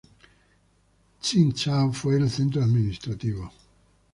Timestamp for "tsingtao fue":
1.21-2.15